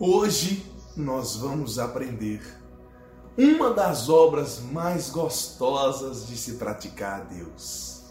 Hoje 0.00 0.64
nós 0.96 1.34
vamos 1.34 1.76
aprender 1.76 2.40
uma 3.36 3.72
das 3.72 4.08
obras 4.08 4.60
mais 4.60 5.10
gostosas 5.10 6.28
de 6.28 6.36
se 6.36 6.52
praticar 6.52 7.20
a 7.20 7.24
Deus. 7.24 8.02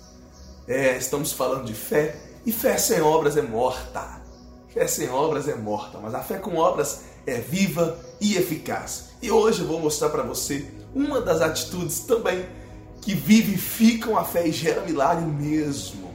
É, 0.68 0.98
estamos 0.98 1.32
falando 1.32 1.64
de 1.64 1.74
fé 1.74 2.20
e 2.46 2.52
fé 2.52 2.78
sem 2.78 3.00
obras 3.00 3.38
é 3.38 3.42
morta. 3.42 4.22
Fé 4.68 4.86
sem 4.86 5.10
obras 5.10 5.48
é 5.48 5.56
morta, 5.56 5.98
mas 5.98 6.14
a 6.14 6.20
fé 6.20 6.38
com 6.38 6.58
obras 6.58 7.04
é 7.26 7.36
viva 7.36 7.98
e 8.20 8.36
eficaz. 8.36 9.12
E 9.22 9.32
hoje 9.32 9.62
eu 9.62 9.68
vou 9.68 9.80
mostrar 9.80 10.10
para 10.10 10.24
você 10.24 10.70
uma 10.94 11.22
das 11.22 11.40
atitudes 11.40 12.02
também 12.02 12.50
que 13.02 13.16
vivificam 13.16 14.18
a 14.18 14.26
fé 14.26 14.46
e 14.46 14.52
geram 14.52 14.86
milagre 14.86 15.26
mesmo. 15.26 16.14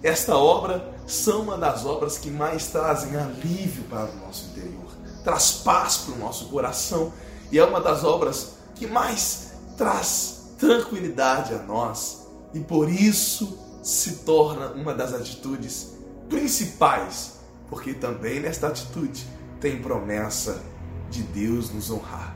Esta 0.00 0.36
obra 0.36 0.94
são 1.08 1.42
uma 1.42 1.58
das 1.58 1.84
obras 1.84 2.16
que 2.16 2.30
mais 2.30 2.68
trazem 2.68 3.16
alívio 3.16 3.82
para 3.90 4.08
o 4.08 4.16
nosso 4.18 4.46
interior 4.50 4.87
traz 5.28 5.50
paz 5.62 5.98
para 5.98 6.14
o 6.14 6.18
nosso 6.18 6.46
coração 6.46 7.12
e 7.52 7.58
é 7.58 7.64
uma 7.64 7.82
das 7.82 8.02
obras 8.02 8.54
que 8.74 8.86
mais 8.86 9.52
traz 9.76 10.54
tranquilidade 10.56 11.52
a 11.52 11.58
nós 11.64 12.26
e 12.54 12.60
por 12.60 12.90
isso 12.90 13.58
se 13.82 14.20
torna 14.24 14.68
uma 14.68 14.94
das 14.94 15.12
atitudes 15.12 15.92
principais, 16.30 17.40
porque 17.68 17.92
também 17.92 18.40
nesta 18.40 18.68
atitude 18.68 19.26
tem 19.60 19.82
promessa 19.82 20.62
de 21.10 21.22
Deus 21.24 21.70
nos 21.74 21.90
honrar. 21.90 22.34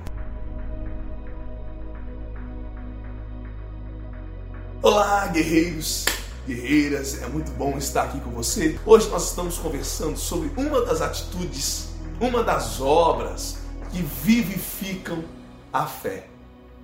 Olá, 4.83 5.29
guerreiros, 5.29 6.05
guerreiras, 6.47 7.23
é 7.23 7.27
muito 7.27 7.53
bom 7.53 7.79
estar 7.79 8.03
aqui 8.03 8.21
com 8.21 8.33
você. 8.33 8.79
Hoje 8.85 9.09
nós 9.09 9.31
estamos 9.31 9.57
conversando 9.57 10.19
sobre 10.19 10.53
uma 10.59 10.83
das 10.83 11.01
atitudes 11.01 11.92
uma 12.21 12.43
das 12.43 12.81
obras 12.81 13.59
que 13.91 14.03
vivificam 14.03 15.25
a 15.73 15.87
fé. 15.87 16.29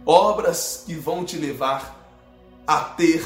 Obras 0.05 0.85
que 0.87 0.95
vão 0.95 1.25
te 1.25 1.37
levar 1.37 1.97
a 2.67 2.81
ter 2.81 3.25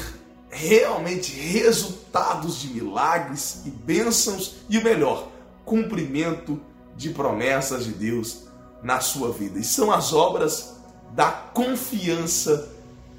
realmente 0.49 1.31
resultados 1.33 2.59
de 2.61 2.67
milagres 2.67 3.61
e 3.65 3.69
bênçãos 3.69 4.57
e 4.69 4.77
o 4.77 4.83
melhor, 4.83 5.27
cumprimento 5.65 6.59
de 6.95 7.09
promessas 7.09 7.85
de 7.85 7.91
Deus 7.91 8.43
na 8.81 8.99
sua 8.99 9.31
vida. 9.31 9.59
E 9.59 9.63
são 9.63 9.91
as 9.91 10.13
obras 10.13 10.75
da 11.11 11.31
confiança 11.31 12.69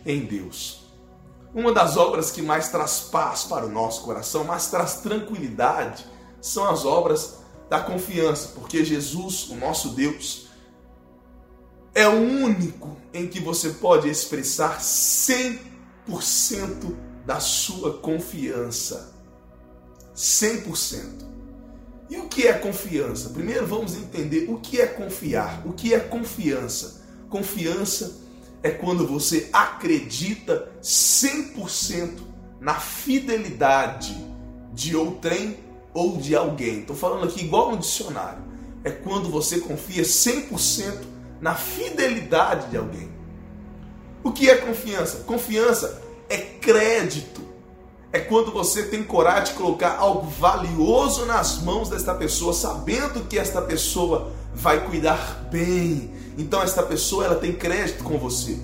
em 0.06 0.20
Deus. 0.20 0.84
Uma 1.54 1.72
das 1.72 1.96
obras 1.96 2.30
que 2.30 2.42
mais 2.42 2.68
traz 2.68 3.00
paz 3.00 3.44
para 3.44 3.66
o 3.66 3.70
nosso 3.70 4.02
coração, 4.02 4.44
mais 4.44 4.66
traz 4.66 4.94
tranquilidade, 4.96 6.04
são 6.40 6.68
as 6.68 6.84
obras 6.84 7.43
da 7.68 7.80
confiança, 7.80 8.48
porque 8.54 8.84
Jesus, 8.84 9.48
o 9.48 9.56
nosso 9.56 9.90
Deus, 9.90 10.48
é 11.94 12.08
o 12.08 12.20
único 12.20 12.96
em 13.12 13.26
que 13.26 13.40
você 13.40 13.70
pode 13.70 14.08
expressar 14.08 14.80
100% 14.80 15.58
da 17.24 17.40
sua 17.40 17.98
confiança. 17.98 19.14
100%. 20.14 21.24
E 22.10 22.16
o 22.18 22.28
que 22.28 22.46
é 22.46 22.52
confiança? 22.52 23.30
Primeiro 23.30 23.66
vamos 23.66 23.96
entender 23.96 24.50
o 24.50 24.58
que 24.58 24.80
é 24.80 24.86
confiar. 24.86 25.62
O 25.66 25.72
que 25.72 25.94
é 25.94 26.00
confiança? 26.00 27.02
Confiança 27.30 28.20
é 28.62 28.70
quando 28.70 29.06
você 29.06 29.48
acredita 29.52 30.70
100% 30.82 32.20
na 32.60 32.74
fidelidade 32.74 34.16
de 34.72 34.96
outrem 34.96 35.63
ou 35.94 36.16
de 36.16 36.34
alguém. 36.34 36.80
Estou 36.80 36.96
falando 36.96 37.24
aqui 37.24 37.44
igual 37.44 37.70
no 37.70 37.78
dicionário. 37.78 38.42
É 38.82 38.90
quando 38.90 39.30
você 39.30 39.60
confia 39.60 40.02
100% 40.02 40.92
na 41.40 41.54
fidelidade 41.54 42.68
de 42.68 42.76
alguém. 42.76 43.08
O 44.22 44.32
que 44.32 44.50
é 44.50 44.56
confiança? 44.56 45.18
Confiança 45.20 46.02
é 46.28 46.36
crédito. 46.36 47.42
É 48.12 48.18
quando 48.18 48.52
você 48.52 48.84
tem 48.84 49.02
coragem 49.02 49.52
de 49.52 49.58
colocar 49.58 49.96
algo 49.96 50.28
valioso 50.28 51.26
nas 51.26 51.62
mãos 51.62 51.88
desta 51.88 52.14
pessoa, 52.14 52.52
sabendo 52.52 53.26
que 53.26 53.38
esta 53.38 53.60
pessoa 53.62 54.32
vai 54.54 54.86
cuidar 54.86 55.48
bem. 55.50 56.12
Então 56.38 56.62
esta 56.62 56.82
pessoa 56.82 57.24
ela 57.24 57.36
tem 57.36 57.52
crédito 57.52 58.04
com 58.04 58.18
você. 58.18 58.58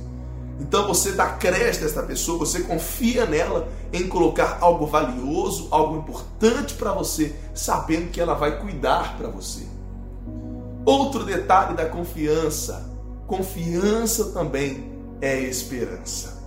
Então 0.60 0.86
você 0.86 1.12
dá 1.12 1.26
crédito 1.26 1.82
a 1.82 1.86
esta 1.86 2.02
pessoa, 2.02 2.38
você 2.38 2.60
confia 2.60 3.24
nela 3.24 3.66
em 3.92 4.06
colocar 4.06 4.58
algo 4.60 4.86
valioso, 4.86 5.68
algo 5.70 5.96
importante 5.96 6.74
para 6.74 6.92
você, 6.92 7.34
sabendo 7.54 8.10
que 8.10 8.20
ela 8.20 8.34
vai 8.34 8.60
cuidar 8.60 9.16
para 9.16 9.28
você. 9.28 9.66
Outro 10.84 11.24
detalhe 11.24 11.74
da 11.74 11.86
confiança: 11.86 12.90
confiança 13.26 14.32
também 14.32 14.92
é 15.20 15.40
esperança. 15.40 16.38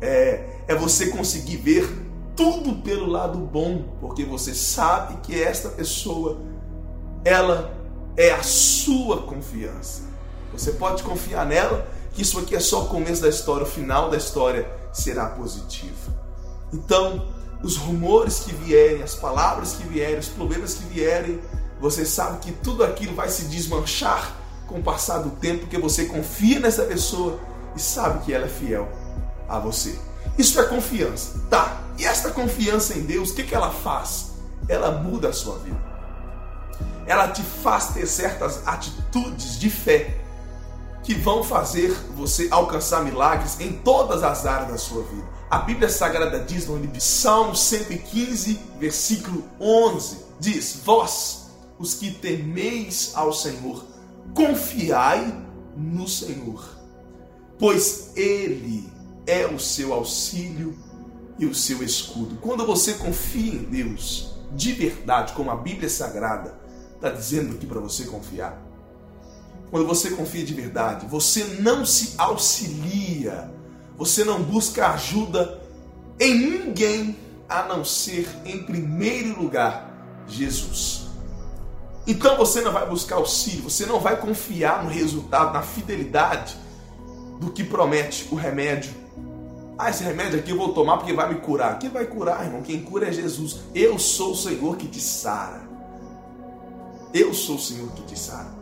É, 0.00 0.62
é 0.68 0.74
você 0.74 1.08
conseguir 1.08 1.56
ver 1.56 1.92
tudo 2.36 2.76
pelo 2.82 3.06
lado 3.06 3.36
bom, 3.38 3.82
porque 4.00 4.24
você 4.24 4.54
sabe 4.54 5.18
que 5.22 5.42
esta 5.42 5.68
pessoa, 5.70 6.38
ela 7.24 7.74
é 8.16 8.30
a 8.30 8.42
sua 8.42 9.22
confiança. 9.22 10.02
Você 10.52 10.72
pode 10.72 11.02
confiar 11.02 11.44
nela 11.46 11.86
que 12.12 12.22
isso 12.22 12.38
aqui 12.38 12.56
é 12.56 12.60
só 12.60 12.84
o 12.84 12.86
começo 12.86 13.22
da 13.22 13.28
história, 13.28 13.64
o 13.64 13.70
final 13.70 14.10
da 14.10 14.16
história 14.16 14.68
será 14.92 15.26
positivo. 15.26 16.12
Então, 16.72 17.28
os 17.62 17.76
rumores 17.76 18.40
que 18.40 18.52
vierem, 18.52 19.02
as 19.02 19.14
palavras 19.14 19.74
que 19.74 19.84
vierem, 19.84 20.18
os 20.18 20.28
problemas 20.28 20.74
que 20.74 20.84
vierem, 20.84 21.40
você 21.80 22.04
sabe 22.04 22.38
que 22.38 22.52
tudo 22.52 22.84
aquilo 22.84 23.14
vai 23.14 23.28
se 23.28 23.44
desmanchar 23.44 24.36
com 24.66 24.78
o 24.78 24.82
passar 24.82 25.18
do 25.18 25.30
tempo, 25.30 25.60
porque 25.60 25.78
você 25.78 26.04
confia 26.06 26.60
nessa 26.60 26.84
pessoa 26.84 27.40
e 27.74 27.80
sabe 27.80 28.24
que 28.24 28.32
ela 28.32 28.46
é 28.46 28.48
fiel 28.48 28.88
a 29.48 29.58
você. 29.58 29.98
Isso 30.38 30.60
é 30.60 30.64
confiança. 30.64 31.40
Tá, 31.50 31.82
e 31.98 32.04
esta 32.04 32.30
confiança 32.30 32.94
em 32.94 33.02
Deus, 33.02 33.30
o 33.30 33.34
que, 33.34 33.42
que 33.42 33.54
ela 33.54 33.70
faz? 33.70 34.30
Ela 34.68 34.90
muda 35.02 35.28
a 35.28 35.32
sua 35.32 35.58
vida. 35.58 35.90
Ela 37.06 37.28
te 37.28 37.42
faz 37.42 37.88
ter 37.88 38.06
certas 38.06 38.66
atitudes 38.66 39.58
de 39.58 39.68
fé 39.68 40.16
que 41.02 41.14
vão 41.14 41.42
fazer 41.42 41.90
você 42.14 42.48
alcançar 42.50 43.04
milagres 43.04 43.58
em 43.60 43.72
todas 43.72 44.22
as 44.22 44.46
áreas 44.46 44.70
da 44.70 44.78
sua 44.78 45.02
vida. 45.04 45.28
A 45.50 45.58
Bíblia 45.58 45.88
Sagrada 45.88 46.38
diz 46.40 46.66
no 46.66 46.76
livro 46.76 46.92
de 46.92 47.02
Salmo 47.02 47.56
115, 47.56 48.60
versículo 48.78 49.44
11, 49.60 50.18
diz: 50.38 50.80
Vós, 50.84 51.50
os 51.78 51.94
que 51.94 52.10
temeis 52.10 53.12
ao 53.14 53.32
Senhor, 53.32 53.84
confiai 54.34 55.34
no 55.76 56.06
Senhor, 56.06 56.62
pois 57.58 58.12
Ele 58.14 58.88
é 59.26 59.46
o 59.46 59.58
seu 59.58 59.92
auxílio 59.92 60.76
e 61.38 61.46
o 61.46 61.54
seu 61.54 61.82
escudo. 61.82 62.36
Quando 62.36 62.66
você 62.66 62.94
confia 62.94 63.54
em 63.54 63.64
Deus, 63.64 64.36
de 64.52 64.72
verdade, 64.72 65.32
como 65.32 65.50
a 65.50 65.56
Bíblia 65.56 65.88
Sagrada 65.88 66.58
está 66.94 67.10
dizendo 67.10 67.54
aqui 67.54 67.66
para 67.66 67.80
você 67.80 68.04
confiar, 68.04 68.69
quando 69.70 69.86
você 69.86 70.10
confia 70.10 70.44
de 70.44 70.52
verdade, 70.52 71.06
você 71.06 71.44
não 71.60 71.84
se 71.86 72.14
auxilia, 72.18 73.50
você 73.96 74.24
não 74.24 74.42
busca 74.42 74.88
ajuda 74.88 75.60
em 76.18 76.34
ninguém 76.34 77.16
a 77.48 77.62
não 77.64 77.84
ser, 77.84 78.28
em 78.44 78.62
primeiro 78.64 79.40
lugar, 79.40 80.24
Jesus. 80.26 81.06
Então 82.06 82.36
você 82.36 82.60
não 82.60 82.72
vai 82.72 82.88
buscar 82.88 83.16
auxílio, 83.16 83.62
você 83.62 83.86
não 83.86 84.00
vai 84.00 84.20
confiar 84.20 84.82
no 84.82 84.90
resultado, 84.90 85.52
na 85.52 85.62
fidelidade 85.62 86.56
do 87.38 87.50
que 87.50 87.62
promete 87.62 88.26
o 88.32 88.34
remédio. 88.34 88.92
Ah, 89.78 89.90
esse 89.90 90.02
remédio 90.02 90.38
aqui 90.38 90.50
eu 90.50 90.58
vou 90.58 90.74
tomar 90.74 90.98
porque 90.98 91.12
vai 91.12 91.32
me 91.32 91.40
curar. 91.40 91.78
Quem 91.78 91.88
vai 91.88 92.04
curar, 92.04 92.44
irmão? 92.44 92.62
Quem 92.62 92.82
cura 92.82 93.08
é 93.08 93.12
Jesus. 93.12 93.60
Eu 93.74 93.98
sou 93.98 94.32
o 94.32 94.36
Senhor 94.36 94.76
que 94.76 94.86
te 94.86 95.00
sara. 95.00 95.62
Eu 97.14 97.32
sou 97.32 97.56
o 97.56 97.60
Senhor 97.60 97.90
que 97.92 98.02
te 98.02 98.18
sara. 98.18 98.59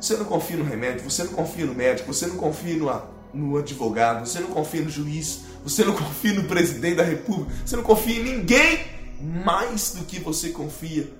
Você 0.00 0.16
não 0.16 0.24
confia 0.24 0.56
no 0.56 0.64
remédio, 0.64 1.08
você 1.08 1.24
não 1.24 1.32
confia 1.32 1.64
no 1.64 1.74
médico, 1.74 2.12
você 2.12 2.26
não 2.26 2.36
confia 2.36 2.76
no, 2.76 3.02
no 3.32 3.56
advogado, 3.56 4.26
você 4.26 4.40
não 4.40 4.48
confia 4.48 4.82
no 4.82 4.90
juiz, 4.90 5.42
você 5.62 5.84
não 5.84 5.94
confia 5.96 6.34
no 6.34 6.44
presidente 6.44 6.96
da 6.96 7.04
república, 7.04 7.52
você 7.64 7.76
não 7.76 7.82
confia 7.82 8.20
em 8.20 8.24
ninguém 8.24 8.84
mais 9.20 9.94
do 9.94 10.04
que 10.04 10.18
você 10.18 10.50
confia 10.50 11.10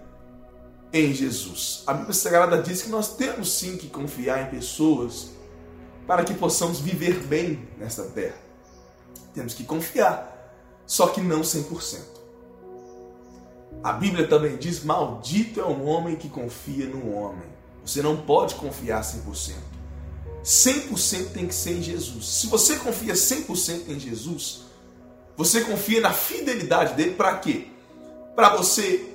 em 0.93 1.13
Jesus. 1.13 1.83
A 1.87 1.95
Bíblia 1.95 2.15
Sagrada 2.15 2.63
diz 2.63 2.83
que 2.83 2.89
nós 2.89 3.17
temos 3.17 3.53
sim 3.53 3.77
que 3.77 3.89
confiar 3.89 4.43
em 4.43 4.51
pessoas 4.51 5.31
para 6.07 6.23
que 6.25 6.35
possamos 6.35 6.81
viver 6.81 7.21
bem 7.25 7.67
nesta 7.79 8.05
terra. 8.05 8.37
Temos 9.33 9.55
que 9.55 9.65
confiar, 9.65 10.55
só 10.87 11.09
que 11.09 11.21
não 11.21 11.41
100%. 11.41 12.15
A 13.83 13.93
Bíblia 13.93 14.29
também 14.29 14.57
diz: 14.57 14.85
Maldito 14.85 15.61
é 15.61 15.65
o 15.65 15.85
homem 15.85 16.17
que 16.17 16.29
confia 16.29 16.87
no 16.87 17.13
homem. 17.13 17.49
Você 17.85 18.01
não 18.01 18.17
pode 18.17 18.55
confiar 18.55 19.03
100%. 19.03 19.55
100% 20.45 21.33
tem 21.33 21.47
que 21.47 21.55
ser 21.55 21.79
em 21.79 21.83
Jesus. 21.83 22.27
Se 22.27 22.47
você 22.47 22.77
confia 22.77 23.15
100% 23.15 23.89
em 23.89 23.99
Jesus, 23.99 24.63
você 25.37 25.63
confia 25.63 26.01
na 26.01 26.13
fidelidade 26.13 26.95
dele 26.95 27.15
para 27.15 27.39
quê? 27.39 27.69
Para 28.37 28.57
você 28.57 29.15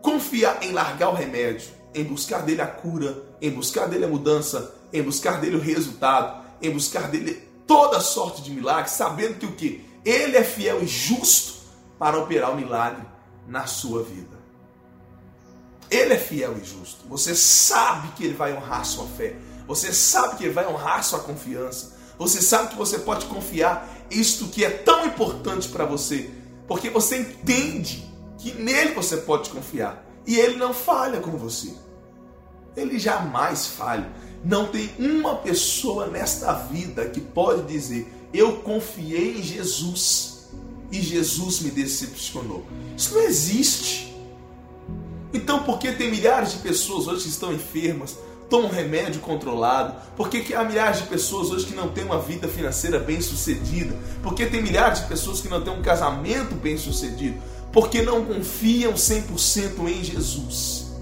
confiar 0.00 0.62
em 0.62 0.72
largar 0.72 1.10
o 1.10 1.14
remédio, 1.14 1.68
em 1.94 2.04
buscar 2.04 2.42
dele 2.42 2.60
a 2.60 2.66
cura, 2.66 3.22
em 3.40 3.50
buscar 3.50 3.86
dele 3.86 4.04
a 4.04 4.08
mudança, 4.08 4.74
em 4.92 5.02
buscar 5.02 5.40
dele 5.40 5.56
o 5.56 5.60
resultado, 5.60 6.44
em 6.60 6.70
buscar 6.70 7.08
dele 7.08 7.48
toda 7.66 8.00
sorte 8.00 8.42
de 8.42 8.50
milagres, 8.50 8.92
sabendo 8.92 9.38
que 9.38 9.46
o 9.46 9.52
que? 9.52 9.86
Ele 10.04 10.36
é 10.36 10.44
fiel 10.44 10.82
e 10.82 10.86
justo 10.86 11.54
para 11.98 12.18
operar 12.18 12.52
o 12.52 12.56
milagre 12.56 13.02
na 13.46 13.66
sua 13.66 14.02
vida. 14.02 14.41
Ele 15.92 16.14
é 16.14 16.18
fiel 16.18 16.56
e 16.56 16.64
justo. 16.64 17.06
Você 17.06 17.34
sabe 17.34 18.08
que 18.16 18.24
ele 18.24 18.32
vai 18.32 18.56
honrar 18.56 18.82
sua 18.86 19.06
fé. 19.06 19.36
Você 19.66 19.92
sabe 19.92 20.36
que 20.36 20.44
ele 20.44 20.54
vai 20.54 20.66
honrar 20.66 21.04
sua 21.04 21.20
confiança. 21.20 21.92
Você 22.18 22.40
sabe 22.40 22.70
que 22.70 22.76
você 22.76 22.98
pode 22.98 23.26
confiar 23.26 24.06
isto 24.10 24.46
que 24.46 24.64
é 24.64 24.70
tão 24.70 25.04
importante 25.04 25.68
para 25.68 25.84
você, 25.84 26.30
porque 26.66 26.88
você 26.88 27.18
entende 27.18 28.10
que 28.38 28.52
nele 28.54 28.94
você 28.94 29.18
pode 29.18 29.50
confiar 29.50 30.02
e 30.26 30.38
ele 30.38 30.56
não 30.56 30.72
falha 30.72 31.20
com 31.20 31.32
você. 31.32 31.74
Ele 32.74 32.98
jamais 32.98 33.66
falha. 33.66 34.10
Não 34.42 34.68
tem 34.68 34.90
uma 34.98 35.36
pessoa 35.36 36.06
nesta 36.06 36.54
vida 36.54 37.04
que 37.10 37.20
pode 37.20 37.70
dizer: 37.70 38.10
Eu 38.32 38.60
confiei 38.60 39.38
em 39.38 39.42
Jesus 39.42 40.48
e 40.90 41.02
Jesus 41.02 41.60
me 41.60 41.70
decepcionou. 41.70 42.64
Isso 42.96 43.14
não 43.14 43.22
existe. 43.22 44.11
Então, 45.32 45.62
por 45.62 45.78
que 45.78 45.92
tem 45.92 46.10
milhares 46.10 46.52
de 46.52 46.58
pessoas 46.58 47.06
hoje 47.06 47.24
que 47.24 47.30
estão 47.30 47.52
enfermas, 47.52 48.18
tomam 48.50 48.70
remédio 48.70 49.20
controlado? 49.20 49.94
Por 50.14 50.28
que, 50.28 50.40
que 50.42 50.54
há 50.54 50.62
milhares 50.62 51.00
de 51.00 51.06
pessoas 51.06 51.50
hoje 51.50 51.66
que 51.66 51.74
não 51.74 51.88
têm 51.88 52.04
uma 52.04 52.18
vida 52.18 52.46
financeira 52.46 52.98
bem 52.98 53.20
sucedida? 53.20 53.96
Por 54.22 54.34
que 54.34 54.44
tem 54.44 54.62
milhares 54.62 55.00
de 55.00 55.06
pessoas 55.06 55.40
que 55.40 55.48
não 55.48 55.62
têm 55.62 55.72
um 55.72 55.80
casamento 55.80 56.54
bem 56.54 56.76
sucedido? 56.76 57.40
Porque 57.72 58.02
não 58.02 58.26
confiam 58.26 58.92
100% 58.92 59.88
em 59.88 60.04
Jesus. 60.04 60.92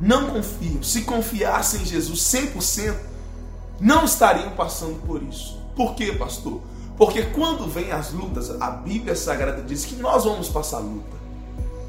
Não 0.00 0.28
confiam. 0.30 0.82
Se 0.82 1.02
confiassem 1.02 1.82
em 1.82 1.84
Jesus 1.84 2.20
100%, 2.20 2.94
não 3.78 4.06
estariam 4.06 4.52
passando 4.52 4.98
por 5.06 5.22
isso. 5.22 5.60
Por 5.76 5.94
quê, 5.94 6.12
pastor? 6.12 6.62
Porque 6.96 7.22
quando 7.22 7.68
vem 7.68 7.92
as 7.92 8.12
lutas, 8.12 8.50
a 8.58 8.70
Bíblia 8.70 9.14
Sagrada 9.14 9.62
diz 9.62 9.84
que 9.84 9.96
nós 9.96 10.24
vamos 10.24 10.48
passar 10.48 10.78
luta. 10.78 11.15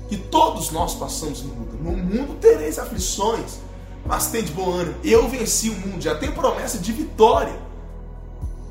Que 0.07 0.18
todos 0.18 0.71
nós 0.71 0.95
passamos 0.95 1.44
luta. 1.44 1.75
No 1.81 1.92
mundo 1.92 2.38
tereis 2.39 2.80
aflições 2.80 3.59
mas 4.07 4.27
tem 4.27 4.44
de 4.44 4.54
bom 4.54 4.71
ânimo. 4.71 4.95
Eu 5.04 5.27
venci 5.27 5.69
o 5.69 5.74
mundo, 5.74 6.01
já 6.01 6.15
tem 6.15 6.31
promessa 6.31 6.77
de 6.77 6.92
vitória. 6.94 7.54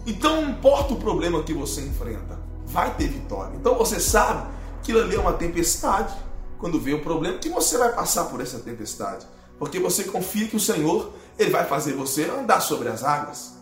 Então 0.07 0.41
não 0.41 0.51
importa 0.51 0.95
o 0.95 0.97
problema 0.97 1.43
que 1.43 1.53
você 1.53 1.83
enfrenta, 1.83 2.39
vai 2.65 2.95
ter 2.95 3.09
vitória. 3.09 3.55
Então 3.57 3.75
você 3.75 4.01
sabe 4.01 4.49
que 4.83 4.93
ali 4.93 5.15
é 5.15 5.21
uma 5.21 5.35
tempestade. 5.35 6.15
Quando 6.59 6.81
vê 6.81 6.95
o 6.95 7.03
problema, 7.03 7.37
que 7.37 7.51
você 7.51 7.77
vai 7.77 7.93
passar 7.93 8.25
por 8.27 8.41
essa 8.41 8.59
tempestade. 8.59 9.27
Porque 9.59 9.79
você 9.79 10.05
confia 10.05 10.49
que 10.49 10.57
o 10.57 10.61
Senhor 10.61 11.13
ele 11.39 11.51
vai 11.51 11.67
fazer 11.67 11.93
você 11.93 12.25
andar 12.25 12.61
sobre 12.61 12.89
as 12.89 13.05
águas. 13.05 13.55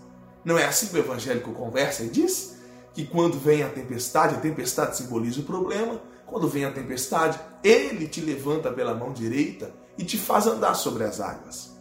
Não 0.45 0.57
é 0.57 0.65
assim 0.65 0.87
que 0.87 0.97
o 0.97 0.99
evangélico 0.99 1.53
conversa 1.53 2.05
e 2.05 2.09
diz? 2.09 2.57
Que 2.93 3.05
quando 3.05 3.39
vem 3.39 3.65
a 3.65 3.69
tempestade, 3.69 4.37
a 4.37 4.39
tempestade 4.39 4.97
simboliza 4.97 5.41
o 5.41 5.45
problema. 5.45 6.01
Quando 6.27 6.49
vem 6.49 6.65
a 6.65 6.73
tempestade, 6.73 7.39
ele 7.63 8.09
te 8.09 8.21
levanta 8.21 8.73
pela 8.73 8.95
mão 8.95 9.13
direita 9.13 9.73
e 9.97 10.05
te 10.05 10.19
faz 10.19 10.47
andar 10.47 10.75
sobre 10.75 11.05
as 11.05 11.21
águas. 11.21 11.75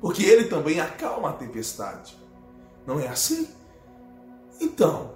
Porque 0.00 0.22
ele 0.22 0.44
também 0.44 0.80
acalma 0.80 1.30
a 1.30 1.32
tempestade. 1.34 2.16
Não 2.86 2.98
é 2.98 3.08
assim? 3.08 3.48
Então, 4.60 5.12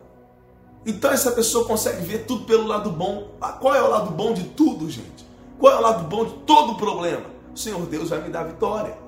então 0.87 1.11
essa 1.11 1.33
pessoa 1.33 1.67
consegue 1.67 2.05
ver 2.05 2.27
tudo 2.27 2.45
pelo 2.45 2.67
lado 2.67 2.91
bom. 2.91 3.37
Ah, 3.41 3.53
qual 3.53 3.75
é 3.75 3.83
o 3.83 3.89
lado 3.89 4.11
bom 4.11 4.35
de 4.35 4.45
tudo, 4.51 4.91
gente? 4.91 5.27
Qual 5.59 5.73
é 5.73 5.77
o 5.77 5.83
lado 5.83 6.05
bom 6.09 6.25
de 6.25 6.35
todo 6.45 6.77
problema? 6.77 7.27
O 7.55 7.59
Senhor 7.59 7.81
Deus 7.87 8.11
vai 8.11 8.21
me 8.21 8.29
dar 8.29 8.45
vitória. 8.45 9.04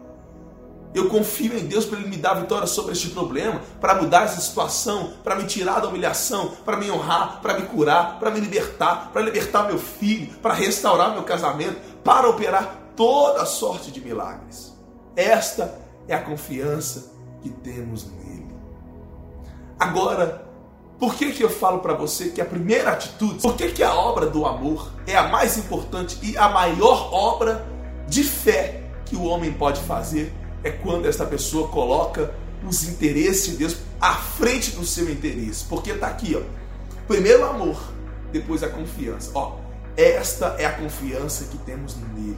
Eu 0.94 1.08
confio 1.08 1.56
em 1.58 1.66
Deus 1.66 1.84
para 1.84 1.98
Ele 1.98 2.08
me 2.08 2.16
dar 2.16 2.34
vitória 2.34 2.66
sobre 2.66 2.92
este 2.92 3.10
problema, 3.10 3.60
para 3.80 3.94
mudar 3.96 4.24
essa 4.24 4.40
situação, 4.40 5.12
para 5.22 5.34
me 5.36 5.44
tirar 5.44 5.80
da 5.80 5.88
humilhação, 5.88 6.52
para 6.64 6.76
me 6.76 6.90
honrar, 6.90 7.40
para 7.42 7.58
me 7.58 7.66
curar, 7.66 8.18
para 8.18 8.30
me 8.30 8.40
libertar, 8.40 9.10
para 9.12 9.22
libertar 9.22 9.64
meu 9.64 9.78
filho, 9.78 10.32
para 10.38 10.54
restaurar 10.54 11.12
meu 11.12 11.22
casamento, 11.22 11.76
para 12.02 12.28
operar 12.28 12.92
toda 12.96 13.44
sorte 13.44 13.90
de 13.90 14.00
milagres. 14.00 14.74
Esta 15.14 15.78
é 16.08 16.14
a 16.14 16.22
confiança 16.22 17.12
que 17.42 17.50
temos 17.50 18.06
nele. 18.06 18.54
Agora, 19.78 20.46
por 20.98 21.14
que, 21.14 21.32
que 21.32 21.44
eu 21.44 21.50
falo 21.50 21.80
para 21.80 21.92
você 21.92 22.30
que 22.30 22.40
a 22.40 22.44
primeira 22.44 22.92
atitude, 22.92 23.42
por 23.42 23.54
que, 23.54 23.68
que 23.70 23.82
a 23.82 23.94
obra 23.94 24.26
do 24.26 24.46
amor 24.46 24.92
é 25.06 25.14
a 25.14 25.28
mais 25.28 25.58
importante 25.58 26.18
e 26.22 26.36
a 26.38 26.48
maior 26.48 27.12
obra 27.12 27.66
de 28.08 28.24
fé 28.24 28.82
que 29.04 29.14
o 29.14 29.24
homem 29.24 29.52
pode 29.52 29.80
fazer 29.82 30.32
é 30.62 30.70
quando 30.70 31.06
essa 31.06 31.24
pessoa 31.24 31.68
coloca 31.68 32.34
os 32.66 32.88
interesses 32.88 33.52
de 33.52 33.56
Deus 33.58 33.76
à 34.00 34.14
frente 34.14 34.72
do 34.72 34.84
seu 34.84 35.10
interesse. 35.10 35.64
Porque 35.64 35.90
está 35.90 36.08
aqui, 36.08 36.36
ó. 36.36 36.42
Primeiro 37.06 37.42
o 37.42 37.46
amor, 37.46 37.92
depois 38.32 38.62
a 38.62 38.68
confiança. 38.68 39.30
Ó, 39.34 39.58
esta 39.96 40.56
é 40.58 40.66
a 40.66 40.72
confiança 40.72 41.44
que 41.44 41.58
temos 41.58 41.96
nele. 41.96 42.36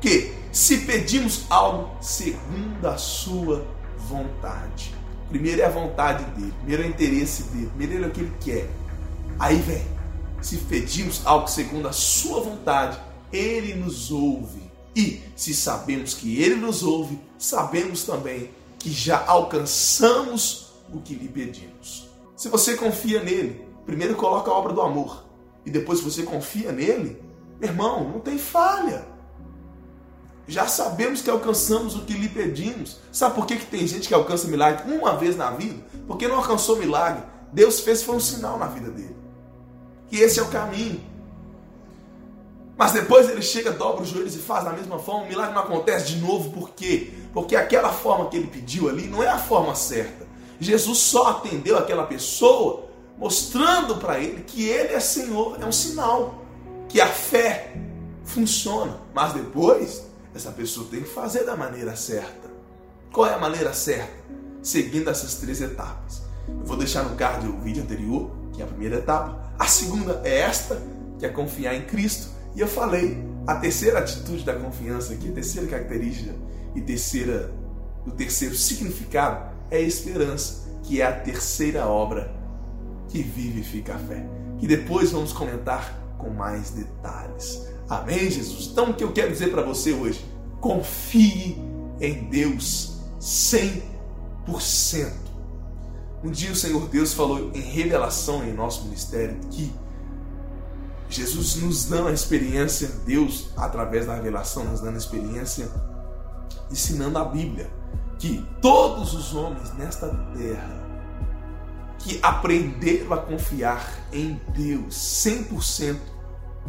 Que 0.00 0.32
se 0.52 0.78
pedimos 0.78 1.44
algo 1.48 1.90
segundo 2.02 2.86
a 2.86 2.96
sua 2.96 3.66
vontade. 3.96 4.94
Primeiro 5.28 5.62
é 5.62 5.64
a 5.64 5.70
vontade 5.70 6.24
dele, 6.32 6.52
primeiro 6.58 6.82
é 6.82 6.86
o 6.86 6.88
interesse 6.88 7.44
dele, 7.44 7.70
primeiro 7.76 8.04
é 8.04 8.08
o 8.08 8.10
que 8.10 8.20
ele 8.20 8.32
quer. 8.40 8.68
Aí 9.38 9.56
vem, 9.56 9.86
se 10.42 10.56
pedimos 10.56 11.22
algo 11.24 11.46
segundo 11.46 11.86
a 11.86 11.92
sua 11.92 12.40
vontade, 12.40 12.98
ele 13.32 13.74
nos 13.74 14.10
ouve. 14.10 14.60
E 14.96 15.22
se 15.36 15.54
sabemos 15.54 16.14
que 16.14 16.42
ele 16.42 16.56
nos 16.56 16.82
ouve, 16.82 17.20
sabemos 17.40 18.04
também 18.04 18.50
que 18.78 18.92
já 18.92 19.24
alcançamos 19.26 20.72
o 20.92 21.00
que 21.00 21.14
lhe 21.14 21.28
pedimos. 21.28 22.08
Se 22.36 22.48
você 22.48 22.76
confia 22.76 23.22
nele, 23.22 23.66
primeiro 23.84 24.14
coloca 24.14 24.50
a 24.50 24.54
obra 24.54 24.72
do 24.72 24.80
amor 24.80 25.24
e 25.64 25.70
depois 25.70 26.00
você 26.00 26.22
confia 26.22 26.70
nele, 26.70 27.20
irmão, 27.60 28.08
não 28.08 28.20
tem 28.20 28.38
falha. 28.38 29.06
Já 30.46 30.66
sabemos 30.66 31.22
que 31.22 31.30
alcançamos 31.30 31.94
o 31.94 32.04
que 32.04 32.12
lhe 32.12 32.28
pedimos. 32.28 32.98
Sabe 33.12 33.34
por 33.34 33.46
que, 33.46 33.56
que 33.56 33.66
tem 33.66 33.86
gente 33.86 34.08
que 34.08 34.14
alcança 34.14 34.48
milagre 34.48 34.92
uma 34.92 35.16
vez 35.16 35.36
na 35.36 35.50
vida? 35.50 35.80
Porque 36.06 36.26
não 36.26 36.36
alcançou 36.36 36.76
milagre. 36.76 37.22
Deus 37.52 37.80
fez 37.80 38.02
foi 38.02 38.16
um 38.16 38.20
sinal 38.20 38.58
na 38.58 38.66
vida 38.66 38.90
dele. 38.90 39.16
Que 40.08 40.16
esse 40.16 40.40
é 40.40 40.42
o 40.42 40.48
caminho. 40.48 41.00
Mas 42.80 42.92
depois 42.92 43.28
ele 43.28 43.42
chega, 43.42 43.72
dobra 43.72 44.00
os 44.00 44.08
joelhos 44.08 44.34
e 44.34 44.38
faz 44.38 44.64
da 44.64 44.72
mesma 44.72 44.98
forma, 44.98 45.24
o 45.24 45.28
milagre 45.28 45.54
não 45.54 45.60
acontece 45.60 46.14
de 46.14 46.16
novo, 46.16 46.48
por 46.48 46.70
quê? 46.70 47.12
Porque 47.30 47.54
aquela 47.54 47.92
forma 47.92 48.30
que 48.30 48.38
ele 48.38 48.46
pediu 48.46 48.88
ali 48.88 49.06
não 49.06 49.22
é 49.22 49.28
a 49.28 49.36
forma 49.36 49.74
certa. 49.74 50.26
Jesus 50.58 50.96
só 50.96 51.28
atendeu 51.28 51.76
aquela 51.76 52.04
pessoa 52.04 52.86
mostrando 53.18 53.96
para 53.96 54.18
ele 54.18 54.44
que 54.44 54.66
ele 54.66 54.94
é 54.94 54.98
Senhor, 54.98 55.58
é 55.60 55.66
um 55.66 55.70
sinal 55.70 56.42
que 56.88 57.02
a 57.02 57.06
fé 57.06 57.74
funciona. 58.24 58.98
Mas 59.12 59.34
depois, 59.34 60.06
essa 60.34 60.50
pessoa 60.50 60.86
tem 60.90 61.02
que 61.02 61.10
fazer 61.10 61.44
da 61.44 61.54
maneira 61.54 61.94
certa. 61.94 62.48
Qual 63.12 63.26
é 63.26 63.34
a 63.34 63.38
maneira 63.38 63.74
certa? 63.74 64.24
Seguindo 64.62 65.10
essas 65.10 65.34
três 65.34 65.60
etapas. 65.60 66.22
Eu 66.48 66.64
vou 66.64 66.78
deixar 66.78 67.02
no 67.02 67.14
card 67.14 67.46
o 67.46 67.60
vídeo 67.60 67.82
anterior, 67.82 68.30
que 68.54 68.62
é 68.62 68.64
a 68.64 68.68
primeira 68.68 68.96
etapa. 68.96 69.52
A 69.58 69.66
segunda 69.66 70.22
é 70.24 70.38
esta, 70.38 70.80
que 71.18 71.26
é 71.26 71.28
confiar 71.28 71.74
em 71.74 71.82
Cristo. 71.82 72.39
E 72.54 72.60
eu 72.60 72.68
falei, 72.68 73.22
a 73.46 73.54
terceira 73.56 73.98
atitude 73.98 74.44
da 74.44 74.54
confiança 74.54 75.12
aqui, 75.12 75.28
a 75.28 75.32
terceira 75.32 75.66
característica 75.68 76.34
e 76.74 76.80
terceira, 76.80 77.52
o 78.06 78.10
terceiro 78.10 78.54
significado 78.54 79.54
é 79.70 79.76
a 79.76 79.80
esperança, 79.80 80.68
que 80.82 81.00
é 81.00 81.06
a 81.06 81.12
terceira 81.12 81.86
obra 81.86 82.34
que 83.08 83.22
vivifica 83.22 83.94
a 83.94 83.98
fé. 83.98 84.26
Que 84.58 84.66
depois 84.66 85.10
vamos 85.10 85.32
comentar 85.32 85.98
com 86.18 86.30
mais 86.30 86.70
detalhes. 86.70 87.66
Amém, 87.88 88.30
Jesus? 88.30 88.68
Então, 88.70 88.90
o 88.90 88.94
que 88.94 89.02
eu 89.02 89.12
quero 89.12 89.32
dizer 89.32 89.50
para 89.50 89.62
você 89.62 89.92
hoje? 89.92 90.24
Confie 90.60 91.58
em 92.00 92.28
Deus 92.28 93.00
100%. 93.20 93.80
Um 96.22 96.30
dia 96.30 96.52
o 96.52 96.56
Senhor 96.56 96.86
Deus 96.88 97.14
falou 97.14 97.50
em 97.54 97.60
revelação 97.60 98.44
em 98.44 98.52
nosso 98.52 98.84
ministério 98.84 99.38
que 99.50 99.72
Jesus 101.10 101.56
nos 101.56 101.84
dando 101.86 102.08
a 102.08 102.12
experiência, 102.12 102.88
Deus, 103.04 103.50
através 103.56 104.06
da 104.06 104.14
revelação, 104.14 104.62
nos 104.64 104.80
dando 104.80 104.94
a 104.94 104.98
experiência, 104.98 105.68
ensinando 106.70 107.18
a 107.18 107.24
Bíblia, 107.24 107.68
que 108.18 108.46
todos 108.62 109.12
os 109.12 109.34
homens 109.34 109.74
nesta 109.74 110.08
terra 110.36 110.88
que 111.98 112.18
aprenderam 112.22 113.12
a 113.12 113.18
confiar 113.18 113.84
em 114.12 114.40
Deus 114.54 114.94
100% 114.94 115.98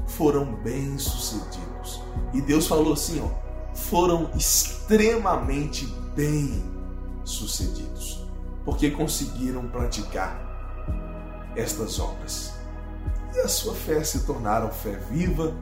foram 0.08 0.56
bem-sucedidos. 0.62 2.02
E 2.34 2.42
Deus 2.42 2.66
falou 2.68 2.94
assim, 2.94 3.22
ó, 3.22 3.30
foram 3.76 4.32
extremamente 4.36 5.86
bem-sucedidos, 6.16 8.26
porque 8.66 8.90
conseguiram 8.92 9.70
praticar 9.70 10.50
estas 11.56 12.00
obras. 12.00 12.60
E 13.34 13.40
a 13.40 13.48
sua 13.48 13.74
fé 13.74 14.04
se 14.04 14.26
tornaram 14.26 14.70
fé 14.72 14.98
viva 15.10 15.56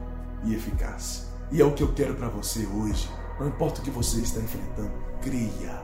e 0.44 0.54
eficaz. 0.54 1.28
E 1.52 1.60
é 1.60 1.64
o 1.64 1.72
que 1.72 1.82
eu 1.82 1.92
quero 1.92 2.14
para 2.14 2.28
você 2.28 2.66
hoje. 2.66 3.08
Não 3.38 3.48
importa 3.48 3.80
o 3.80 3.84
que 3.84 3.90
você 3.90 4.20
está 4.20 4.40
enfrentando, 4.40 4.92
creia. 5.20 5.82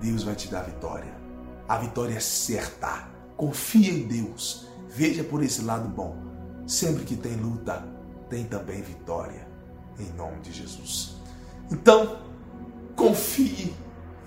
Deus 0.00 0.22
vai 0.22 0.34
te 0.34 0.48
dar 0.48 0.60
a 0.60 0.64
vitória. 0.64 1.14
A 1.68 1.78
vitória 1.78 2.14
é 2.14 2.20
certa. 2.20 3.08
Confia 3.36 3.92
em 3.92 4.06
Deus. 4.06 4.68
Veja 4.88 5.24
por 5.24 5.42
esse 5.42 5.62
lado 5.62 5.88
bom. 5.88 6.16
Sempre 6.66 7.04
que 7.04 7.16
tem 7.16 7.34
luta, 7.36 7.84
tem 8.28 8.44
também 8.44 8.82
vitória. 8.82 9.48
Em 9.98 10.12
nome 10.16 10.40
de 10.40 10.52
Jesus. 10.52 11.16
Então, 11.70 12.18
confie 12.94 13.74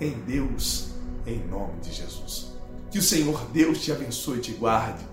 em 0.01 0.11
Deus. 0.21 0.91
Em 1.25 1.45
nome 1.47 1.79
de 1.81 1.91
Jesus. 1.91 2.57
Que 2.89 2.99
o 2.99 3.03
Senhor 3.03 3.45
Deus 3.51 3.83
te 3.83 3.91
abençoe 3.91 4.37
e 4.37 4.41
te 4.41 4.53
guarde. 4.53 5.05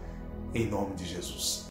Em 0.54 0.66
nome 0.66 0.94
de 0.94 1.04
Jesus. 1.04 1.62